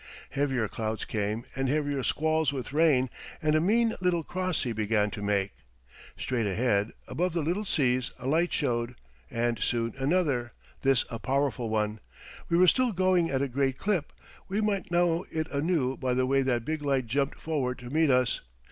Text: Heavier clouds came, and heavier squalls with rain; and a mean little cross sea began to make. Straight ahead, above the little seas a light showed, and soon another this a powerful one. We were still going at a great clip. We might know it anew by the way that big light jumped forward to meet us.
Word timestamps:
Heavier 0.31 0.67
clouds 0.67 1.05
came, 1.05 1.45
and 1.55 1.69
heavier 1.69 2.01
squalls 2.01 2.51
with 2.51 2.73
rain; 2.73 3.07
and 3.39 3.53
a 3.53 3.61
mean 3.61 3.95
little 4.01 4.23
cross 4.23 4.57
sea 4.63 4.71
began 4.71 5.11
to 5.11 5.21
make. 5.21 5.51
Straight 6.17 6.47
ahead, 6.47 6.91
above 7.07 7.33
the 7.33 7.43
little 7.43 7.65
seas 7.65 8.09
a 8.17 8.25
light 8.25 8.51
showed, 8.51 8.95
and 9.29 9.59
soon 9.59 9.93
another 9.99 10.53
this 10.81 11.05
a 11.11 11.19
powerful 11.19 11.69
one. 11.69 11.99
We 12.49 12.57
were 12.57 12.65
still 12.65 12.91
going 12.93 13.29
at 13.29 13.43
a 13.43 13.47
great 13.47 13.77
clip. 13.77 14.11
We 14.47 14.59
might 14.59 14.89
know 14.89 15.27
it 15.29 15.47
anew 15.51 15.97
by 15.97 16.15
the 16.15 16.25
way 16.25 16.41
that 16.41 16.65
big 16.65 16.81
light 16.81 17.05
jumped 17.05 17.37
forward 17.39 17.77
to 17.77 17.91
meet 17.91 18.09
us. 18.09 18.41